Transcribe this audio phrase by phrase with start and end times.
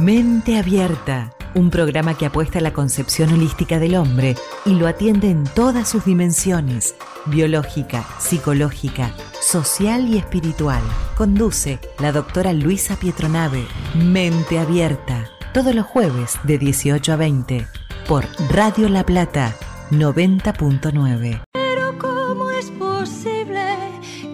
[0.00, 5.30] Mente Abierta, un programa que apuesta a la concepción holística del hombre y lo atiende
[5.30, 6.94] en todas sus dimensiones,
[7.26, 10.82] biológica, psicológica, social y espiritual.
[11.14, 13.66] Conduce la doctora Luisa Pietronave.
[13.94, 17.66] Mente Abierta, todos los jueves de 18 a 20
[18.08, 19.54] por Radio La Plata
[19.90, 21.42] 90.9.
[21.52, 23.62] Pero ¿cómo es posible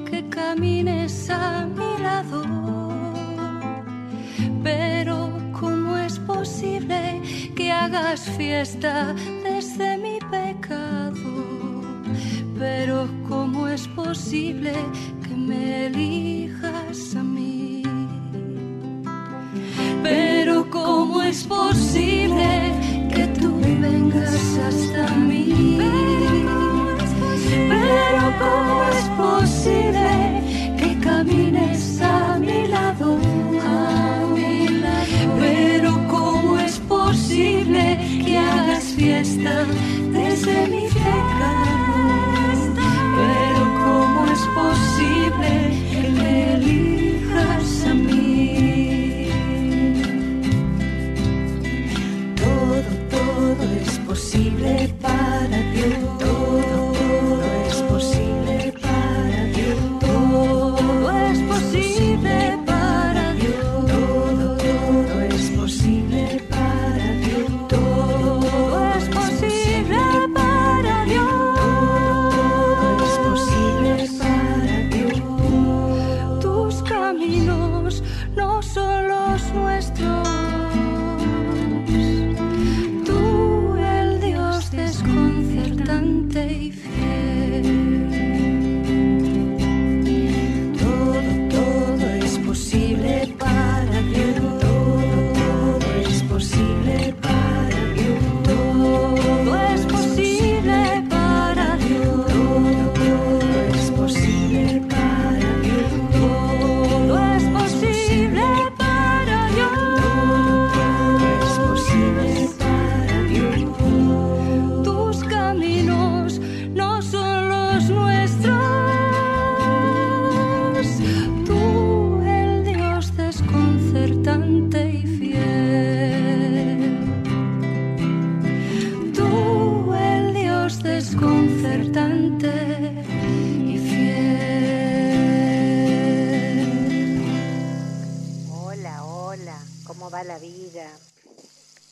[0.08, 0.97] que camines
[7.88, 11.14] hagas fiesta desde mi pecado?
[12.58, 14.72] Pero ¿cómo es posible
[15.22, 16.27] que me elijas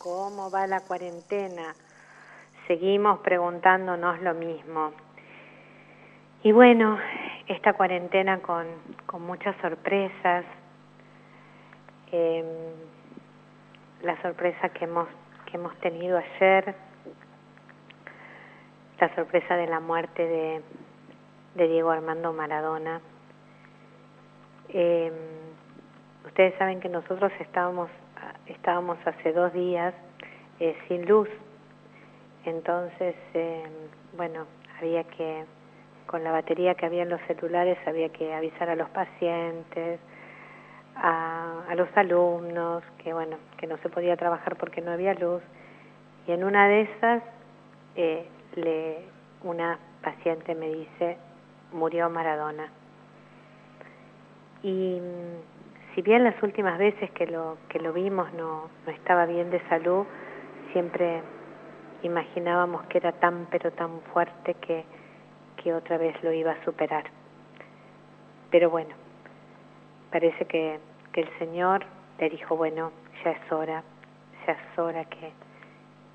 [0.06, 1.74] ¿Cómo va la cuarentena?
[2.68, 4.92] Seguimos preguntándonos lo mismo.
[6.44, 6.96] Y bueno,
[7.48, 8.66] esta cuarentena con,
[9.06, 10.44] con muchas sorpresas,
[12.12, 12.46] Em,
[14.02, 15.08] la sorpresa que hemos,
[15.46, 16.74] que hemos tenido ayer,
[19.00, 20.62] la sorpresa de la muerte de,
[21.56, 23.00] de Diego Armando Maradona.
[24.68, 25.12] Em,
[26.26, 27.90] ustedes saben que nosotros estábamos,
[28.48, 29.94] estábamos hace dos días
[30.60, 31.28] eh, sin luz,
[32.44, 33.64] entonces, eh,
[34.16, 34.46] bueno,
[34.78, 35.44] había que,
[36.06, 39.98] con la batería que había en los celulares, había que avisar a los pacientes,
[40.94, 45.42] a, a los alumnos, que bueno, que no se podía trabajar porque no había luz,
[46.26, 47.22] y en una de esas,
[47.94, 48.98] eh, le,
[49.42, 51.18] una paciente me dice,
[51.72, 52.70] murió Maradona.
[54.62, 55.00] Y
[55.96, 59.66] si bien las últimas veces que lo, que lo vimos no, no estaba bien de
[59.70, 60.04] salud,
[60.72, 61.22] siempre
[62.02, 64.84] imaginábamos que era tan pero tan fuerte que,
[65.56, 67.04] que otra vez lo iba a superar.
[68.50, 68.94] Pero bueno,
[70.12, 70.78] parece que,
[71.12, 71.86] que el Señor
[72.18, 72.92] le dijo, bueno,
[73.24, 73.82] ya es hora,
[74.46, 75.32] ya es hora que,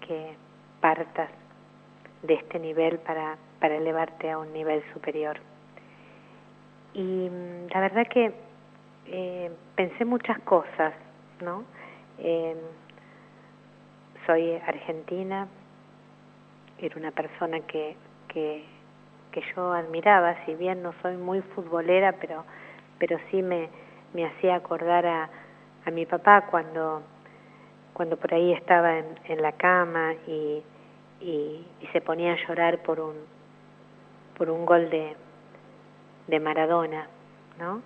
[0.05, 0.35] que
[0.79, 1.31] partas
[2.21, 5.39] de este nivel para, para elevarte a un nivel superior.
[6.93, 8.50] Y mm, la verdad que
[9.11, 10.93] eh, pensé muchas cosas,
[11.41, 11.63] ¿no?
[12.17, 12.55] Eh,
[14.25, 15.47] soy argentina,
[16.79, 17.95] era una persona que,
[18.27, 18.63] que,
[19.31, 22.45] que yo admiraba, si bien no soy muy futbolera, pero,
[22.99, 23.69] pero sí me,
[24.13, 25.29] me hacía acordar a,
[25.85, 27.01] a mi papá cuando,
[27.93, 30.63] cuando por ahí estaba en, en la cama y,
[31.19, 33.15] y, y se ponía a llorar por un,
[34.37, 35.15] por un gol de,
[36.27, 37.07] de Maradona,
[37.59, 37.81] ¿no?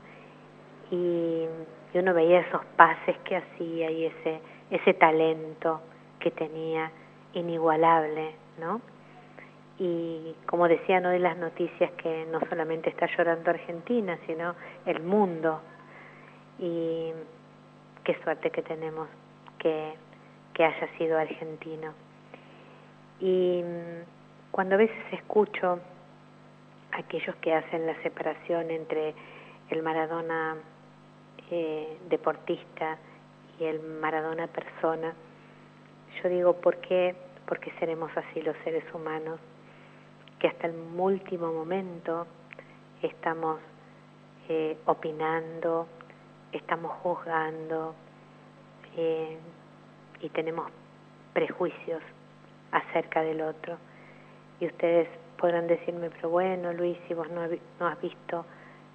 [0.92, 1.46] Y,
[1.94, 5.80] uno veía esos pases que hacía y ese, ese talento
[6.20, 6.92] que tenía
[7.34, 8.82] inigualable, ¿no?
[9.80, 14.56] Y como decían hoy las noticias que no solamente está llorando Argentina, sino
[14.86, 15.62] el mundo.
[16.60, 17.12] Y
[18.04, 19.08] qué suerte que tenemos
[19.58, 19.94] que,
[20.54, 21.94] que haya sido argentino.
[23.20, 23.64] Y
[24.52, 25.80] cuando a veces escucho
[26.92, 29.14] a aquellos que hacen la separación entre
[29.70, 30.56] el Maradona
[31.52, 32.98] eh, deportista
[33.60, 35.14] y el Maradona persona,
[36.22, 37.16] yo digo, ¿por qué?
[37.48, 39.40] Porque seremos así los seres humanos,
[40.40, 42.26] que hasta el último momento
[43.02, 43.60] estamos
[44.50, 45.88] eh, opinando,
[46.52, 47.96] estamos juzgando
[48.98, 49.38] eh,
[50.22, 50.72] y tenemos
[51.34, 52.02] prejuicios
[52.72, 53.78] acerca del otro.
[54.60, 55.08] Y ustedes
[55.38, 57.42] podrán decirme, pero bueno, Luis, si vos no,
[57.80, 58.46] no has visto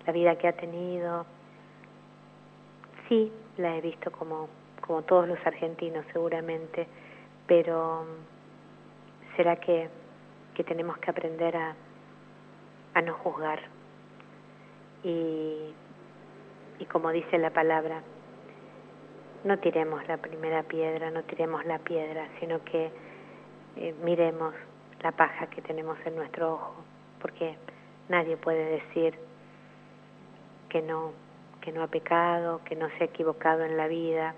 [0.07, 1.27] la vida que ha tenido,
[3.11, 4.49] sí, la he visto como,
[4.81, 6.87] como todos los argentinos seguramente,
[7.47, 8.07] pero
[9.37, 9.91] será que,
[10.55, 11.75] que tenemos que aprender a,
[12.95, 13.61] a no juzgar.
[15.03, 15.75] Y,
[16.79, 18.03] y como dice la palabra,
[19.45, 22.91] no tiremos la primera piedra, no tiremos la piedra, sino que
[23.77, 24.55] eh, miremos
[25.03, 26.75] la paja que tenemos en nuestro ojo,
[27.21, 27.57] porque
[28.09, 29.15] nadie puede decir
[30.69, 31.13] que no,
[31.61, 34.35] que no ha pecado, que no se ha equivocado en la vida.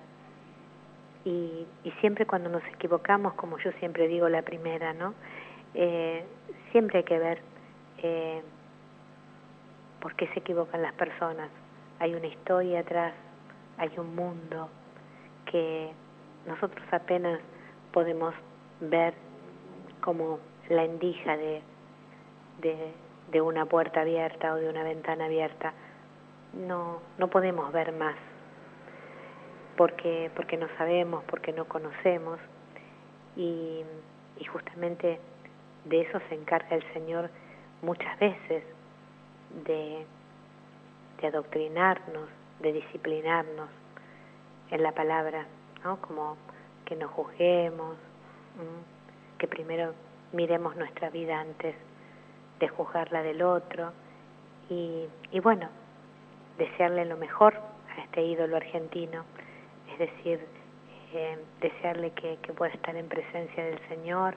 [1.25, 1.67] Y,
[2.01, 5.15] siempre cuando nos equivocamos, como yo siempre digo la primera, ¿no?
[5.75, 6.25] Eh,
[6.73, 7.41] siempre hay que ver
[7.99, 8.43] eh,
[10.01, 11.49] por qué se equivocan las personas.
[12.01, 13.15] Hay una historia atrás,
[13.79, 14.69] hay un mundo
[15.51, 15.93] que
[16.47, 17.41] nosotros apenas
[17.93, 18.35] podemos
[18.81, 19.15] ver
[20.01, 21.63] como la endija de,
[23.31, 25.73] de una puerta abierta o de una ventana abierta.
[26.55, 28.17] No, no podemos ver más
[29.77, 32.39] porque, porque no sabemos, porque no conocemos
[33.37, 33.85] y,
[34.53, 35.19] justamente
[35.85, 37.31] de eso se encarga el Señor
[37.81, 38.65] muchas veces
[39.65, 40.05] de,
[41.21, 42.29] de adoctrinarnos,
[42.61, 43.69] de disciplinarnos
[44.71, 45.47] en la palabra,
[45.85, 46.01] ¿no?
[46.01, 46.37] Como
[46.85, 47.97] que nos juzguemos,
[49.39, 49.95] que primero
[50.33, 51.75] miremos nuestra vida antes
[52.59, 53.93] de juzgar la del otro
[54.69, 55.69] y, y bueno,
[56.59, 59.25] desearle lo mejor a este ídolo argentino,
[59.93, 60.41] es decir,
[61.15, 64.35] eh, desearle que, que pueda estar en presencia del Señor,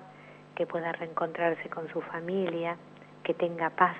[0.56, 2.78] que pueda reencontrarse con su familia,
[3.24, 3.98] que tenga paz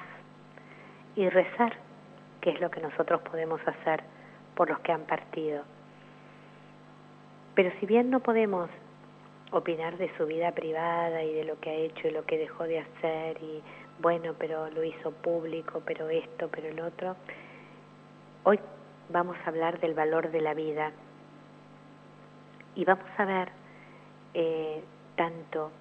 [1.16, 1.74] y rezar,
[2.42, 4.04] que es lo que nosotros podemos hacer
[4.56, 5.64] por los que han partido.
[7.56, 8.70] Pero si bien no podemos
[9.52, 12.64] opinar de su vida privada y de lo que ha hecho y lo que dejó
[12.66, 13.62] de hacer y
[14.00, 17.16] bueno, pero lo hizo público, pero esto, pero el otro,
[18.48, 18.60] hoy
[19.10, 20.92] vamos a hablar del valor de la vida
[22.76, 23.50] y vamos a ver
[24.36, 24.84] eh,
[25.16, 25.72] tanto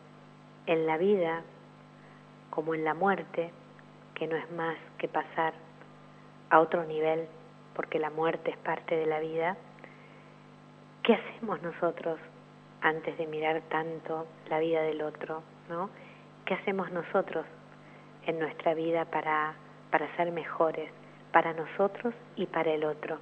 [0.65, 1.43] en la vida
[2.49, 3.51] como en la muerte
[4.15, 5.53] que no es más que pasar
[6.49, 7.29] a otro nivel,
[7.77, 9.59] porque la muerte es parte de la vida,
[11.03, 12.19] ¿qué hacemos nosotros
[12.81, 15.43] antes de mirar tanto la vida del otro?
[15.69, 15.91] ¿no?
[16.47, 17.45] ¿Qué hacemos nosotros
[18.25, 19.55] en nuestra vida para,
[19.91, 20.91] para ser mejores,
[21.35, 23.19] para nosotros y para el otro?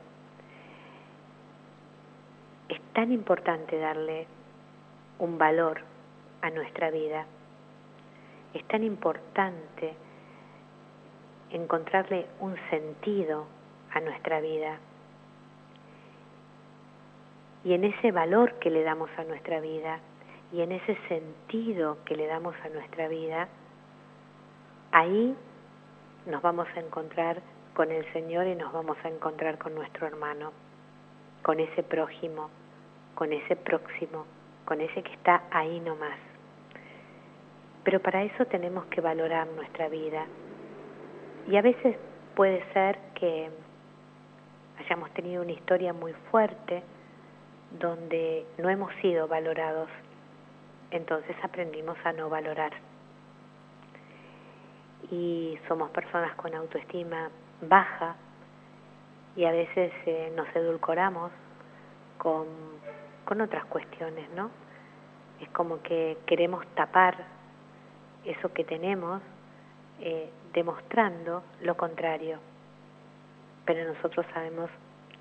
[2.69, 4.27] Es tan importante darle
[5.19, 5.81] un valor
[6.43, 7.25] a nuestra vida.
[8.53, 9.95] Es tan importante
[11.49, 13.47] encontrarle un sentido
[13.95, 14.77] a nuestra vida.
[17.65, 20.01] Y en ese valor que le damos a nuestra vida
[20.53, 23.49] y en ese sentido que le damos a nuestra vida,
[24.91, 25.35] ahí
[26.27, 27.41] nos vamos a encontrar
[27.75, 30.53] con el Señor y nos vamos a encontrar con nuestro hermano,
[31.43, 32.51] con ese prójimo,
[33.15, 34.27] con ese próximo,
[34.65, 36.19] con ese que está ahí nomás.
[37.85, 40.27] Pero para eso tenemos que valorar nuestra vida,
[41.49, 41.97] y a veces
[42.37, 43.51] puede ser que
[44.79, 46.83] hayamos tenido una historia muy fuerte
[47.79, 49.89] donde no hemos sido valorados,
[50.91, 52.73] entonces aprendimos a no valorar.
[55.11, 57.31] Y somos personas con autoestima
[57.63, 58.17] baja
[59.37, 61.31] y a veces eh, nos edulcoramos
[62.19, 62.47] con,
[63.25, 64.51] con otras cuestiones, ¿no?
[65.41, 67.17] Es como que queremos tapar
[68.25, 69.21] eso que tenemos
[70.01, 72.39] eh, demostrando lo contrario.
[73.65, 74.71] Pero nosotros sabemos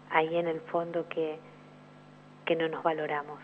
[0.10, 1.40] ahí en el fondo que,
[2.46, 3.40] que no nos valoramos.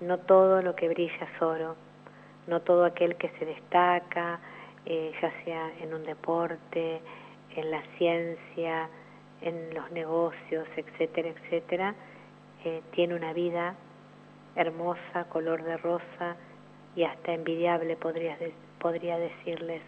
[0.00, 1.76] No todo lo que brilla es oro,
[2.46, 4.40] no todo aquel que se destaca,
[4.84, 7.00] eh, ya sea en un deporte,
[7.56, 8.88] en la ciencia,
[9.40, 11.94] en los negocios, etcétera, etcétera,
[12.64, 13.74] eh, tiene una vida
[14.54, 16.36] hermosa, color de rosa
[16.94, 18.36] y hasta envidiable podría,
[18.78, 19.82] podría decirles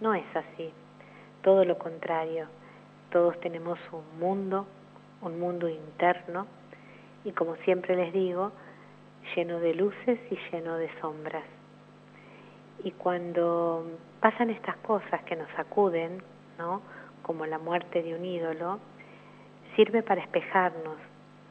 [0.00, 0.72] no es así,
[1.42, 2.46] todo lo contrario.
[3.10, 4.66] Todos tenemos un mundo,
[5.22, 6.46] un mundo interno
[7.24, 8.52] y como siempre les digo,
[9.34, 11.44] lleno de luces y lleno de sombras.
[12.84, 16.22] Y cuando pasan estas cosas que nos sacuden,
[16.58, 16.80] ¿no?
[17.28, 18.78] Como la muerte de un ídolo,
[19.76, 20.96] sirve para espejarnos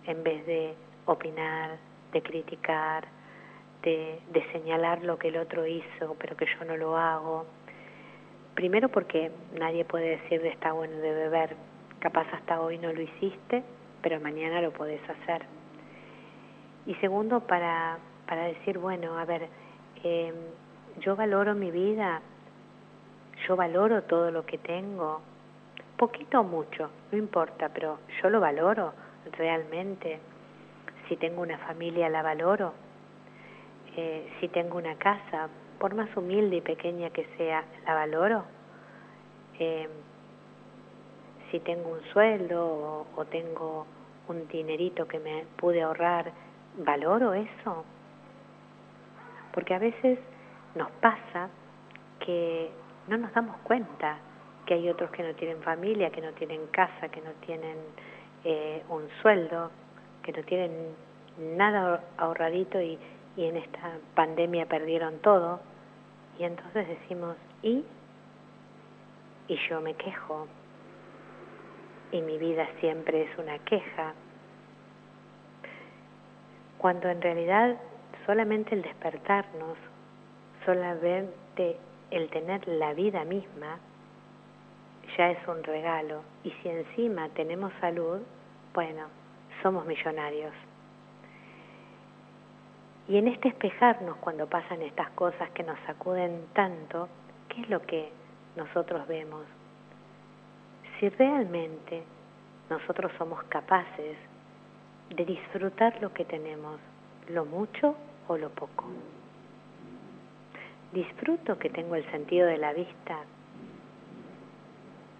[0.07, 0.73] en vez de
[1.05, 1.77] opinar,
[2.11, 3.05] de criticar,
[3.83, 4.19] de,
[4.51, 7.45] señalar lo que el otro hizo, pero que yo no lo hago.
[8.55, 11.55] Primero porque nadie puede decir de está bueno de beber,
[11.99, 13.63] capaz hasta hoy no lo hiciste,
[14.01, 15.45] pero mañana lo podés hacer.
[16.87, 19.47] Y segundo, para, para decir, bueno, a ver,
[20.03, 20.33] eh,
[21.01, 22.19] yo valoro mi vida,
[23.47, 25.21] yo valoro todo lo que tengo,
[25.97, 28.93] poquito o mucho, no importa, pero yo lo valoro
[29.37, 30.19] realmente.
[31.07, 32.73] Si tengo una familia, la valoro.
[33.95, 35.49] Eh, si tengo una casa,
[35.79, 38.43] por más humilde y pequeña que sea, la valoro.
[39.59, 39.89] Eh,
[41.51, 43.85] si tengo un sueldo o, tengo
[44.27, 46.31] un dinerito que me pude ahorrar,
[46.77, 47.85] valoro eso.
[49.53, 50.19] Porque a veces
[50.75, 51.49] nos pasa
[52.19, 52.69] que
[53.07, 54.17] no nos damos cuenta
[54.67, 57.77] que hay otros que no tienen familia, que no tienen casa, que no tienen
[58.43, 59.71] eh, un sueldo,
[60.21, 60.71] que no tienen
[61.55, 62.99] nada ahorradito y,
[63.37, 65.61] y en esta pandemia perdieron todo.
[66.37, 67.83] Y entonces decimos, ¿y?
[69.47, 70.47] Y yo me quejo,
[72.11, 74.13] y mi vida siempre es una queja,
[76.77, 77.77] cuando en realidad
[78.25, 79.77] solamente el despertarnos,
[80.65, 81.77] solamente
[82.11, 83.79] el tener la vida misma,
[85.17, 86.21] ya es un regalo.
[86.43, 88.19] Y si encima tenemos salud,
[88.73, 89.07] bueno,
[89.61, 90.53] somos millonarios.
[93.07, 97.07] Y en este espejarnos cuando pasan estas cosas que nos sacuden tanto,
[97.49, 98.11] ¿qué es lo que
[98.55, 99.45] nosotros vemos?
[100.99, 102.03] si realmente
[102.69, 104.17] nosotros somos capaces
[105.15, 106.79] de disfrutar lo que tenemos,
[107.29, 107.95] lo mucho
[108.27, 108.85] o lo poco.
[110.91, 113.19] Disfruto que tengo el sentido de la vista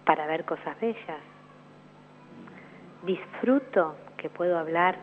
[0.08, 1.20] para ver cosas bellas.
[3.04, 4.96] Disfruto que puedo hablar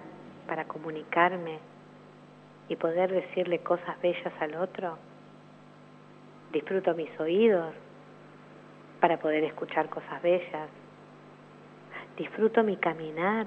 [0.47, 1.59] para comunicarme
[2.69, 4.97] y poder decirle cosas bellas al otro.
[6.51, 7.75] Disfruto mis oídos
[9.00, 10.69] para poder escuchar cosas bellas.
[12.17, 13.45] Disfruto mi caminar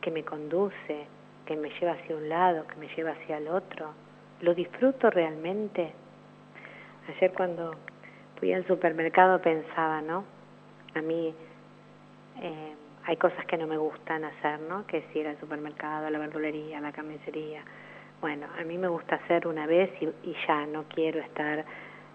[0.00, 1.08] que me conduce,
[1.46, 3.92] que me lleva hacia un lado, que me lleva hacia el otro.
[4.40, 5.92] Lo disfruto realmente.
[7.08, 7.74] Ayer cuando
[8.42, 10.24] fui al supermercado pensaba, ¿no?
[10.96, 11.32] A mí
[12.40, 14.84] eh, hay cosas que no me gustan hacer, ¿no?
[14.84, 17.62] Que es ir al supermercado, a la verdulería, a la carnicería.
[18.20, 21.64] Bueno, a mí me gusta hacer una vez y, y ya, no quiero estar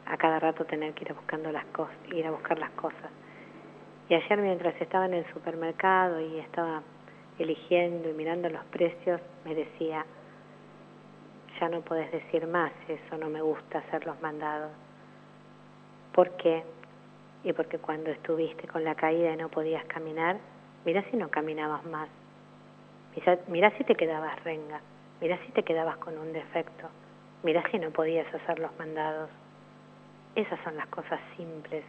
[0.06, 3.10] a cada rato tener que ir buscando las cosas, ir a buscar las cosas.
[4.10, 6.82] Y ayer mientras estaba en el supermercado y estaba
[7.40, 10.06] eligiendo y mirando los precios, me decía,
[11.58, 14.72] ya no puedes decir más, eso no me gusta hacer los mandados.
[16.18, 16.64] ¿Por qué?
[17.44, 20.40] Y porque cuando estuviste con la caída y no podías caminar,
[20.84, 22.10] mira si no caminabas más.
[23.48, 24.82] Mira, si te quedabas renga,
[25.22, 26.90] mira si te quedabas con un defecto,
[27.44, 29.30] mira si no podías hacer los mandados.
[30.34, 31.84] Esas son las cosas simples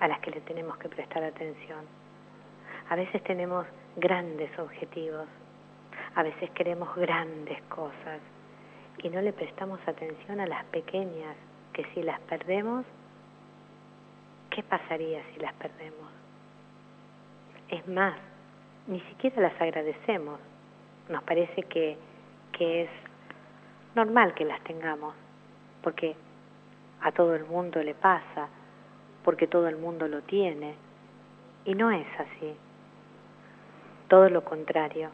[0.00, 1.86] a las que le tenemos que prestar atención.
[2.90, 3.64] A veces tenemos
[3.96, 5.26] grandes objetivos,
[6.16, 8.20] a veces queremos grandes cosas
[9.02, 11.34] y no le prestamos atención a las pequeñas,
[11.72, 12.84] que si las perdemos,
[14.50, 16.10] ¿qué pasaría si las perdemos?
[17.68, 18.14] Es más,
[18.86, 20.38] ni siquiera las agradecemos.
[21.08, 21.96] Nos parece que,
[22.52, 22.90] que es
[23.94, 25.14] normal que las tengamos,
[25.82, 26.16] porque
[27.00, 28.48] a todo el mundo le pasa,
[29.24, 30.74] porque todo el mundo lo tiene.
[31.64, 32.54] Y no es así.
[34.08, 35.10] Todo lo contrario.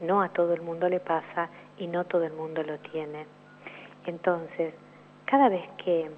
[0.00, 3.26] No a todo el mundo le pasa y no todo el mundo lo tiene.
[4.06, 4.74] Entonces,
[5.24, 6.10] cada vez que,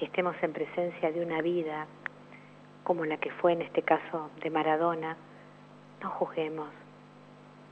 [0.00, 1.86] que estemos en presencia de una vida,
[2.84, 5.14] como la que fue en este caso de Maradona,
[6.02, 6.70] no juzguemos,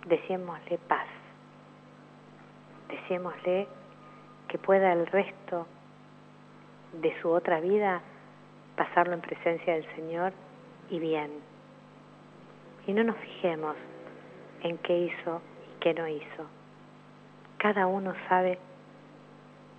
[0.07, 1.07] decímosle paz,
[2.91, 3.67] decímosle
[4.47, 5.67] que pueda el resto
[7.01, 8.03] de su otra vida
[8.77, 10.35] pasarlo en presencia del Señor
[10.91, 11.31] y bien.
[12.87, 13.75] Y no nos fijemos
[14.65, 16.45] en qué hizo y qué no hizo.
[17.57, 18.59] Cada uno sabe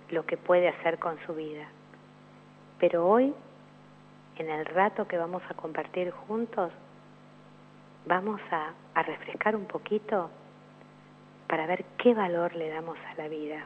[0.08, 1.68] lo que puede hacer con su vida.
[2.80, 3.34] Pero hoy,
[4.36, 6.72] en el rato que vamos a compartir juntos,
[8.06, 8.72] vamos a,
[9.02, 10.30] refrescar un poquito
[11.46, 13.64] para ver qué valor le damos a la vida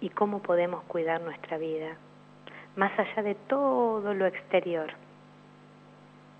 [0.00, 1.96] y cómo podemos cuidar nuestra vida,
[2.76, 4.92] más allá de todo lo exterior.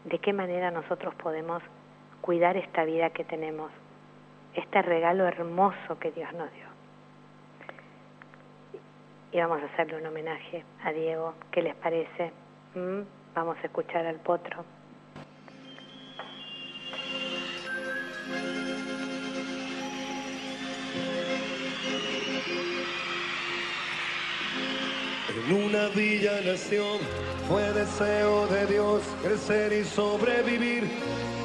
[0.04, 1.62] De qué manera nosotros podemos
[2.20, 3.70] cuidar esta vida que tenemos,
[4.54, 6.63] este regalo hermoso que Dios nos dio.
[9.34, 12.30] Y vamos a hacerle un homenaje a Diego, ¿qué les parece?
[12.76, 13.00] ¿Mm?
[13.34, 14.64] Vamos a escuchar al potro.
[25.34, 27.00] En una villa nación
[27.48, 30.84] fue deseo de Dios crecer y sobrevivir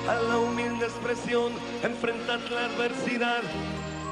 [0.08, 3.42] a la humilde expresión, enfrentar la adversidad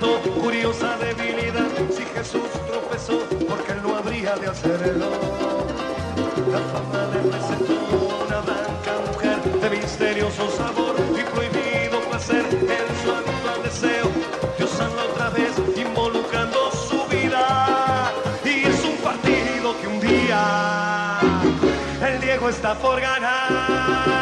[0.00, 1.66] Curiosa debilidad.
[1.90, 5.10] Si Jesús tropezó, porque él no habría de hacerlo.
[6.52, 7.74] La fama le presentó
[8.26, 14.08] una blanca mujer de misterioso sabor y prohibido placer en su actual deseo.
[14.56, 18.12] Dios anda otra vez involucrando su vida
[18.44, 21.18] y es un partido que un día
[22.06, 24.17] el Diego está por ganar.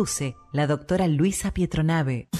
[0.00, 2.30] Conduce la doctora Luisa Pietronave.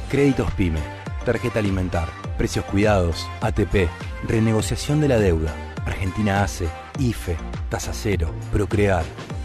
[0.09, 0.79] Créditos PYME,
[1.25, 3.87] tarjeta alimentar, precios cuidados, ATP,
[4.27, 5.51] renegociación de la deuda,
[5.85, 7.35] Argentina ACE, IFE,
[7.69, 9.03] tasa cero, Procrear,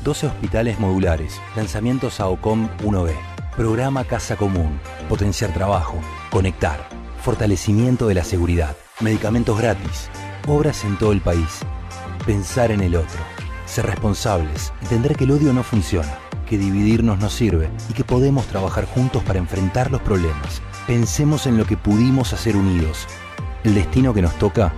[0.08, 3.12] 12 hospitales modulares, lanzamientos a OCOM 1B,
[3.54, 6.88] programa Casa Común, potenciar trabajo, conectar,
[7.20, 10.08] fortalecimiento de la seguridad, medicamentos gratis,
[10.46, 11.60] obras en todo el país,
[12.24, 13.20] pensar en el otro,
[13.66, 16.16] ser responsables, entender que el odio no funciona,
[16.48, 17.68] que dividirnos no sirve.
[17.90, 20.62] Y que podemos trabajar juntos para enfrentar los problemas.
[20.86, 23.06] Pensemos en lo que pudimos hacer unidos.
[23.62, 24.72] El destino que nos toca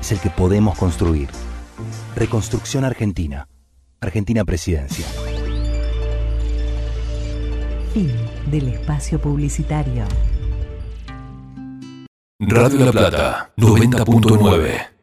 [0.00, 1.28] es el que podemos construir.
[2.16, 3.49] Reconstrucción Argentina.
[4.00, 5.06] Argentina Presidencia.
[7.92, 8.10] Fin
[8.46, 10.04] del espacio publicitario.
[12.38, 14.99] Radio La Plata 90.9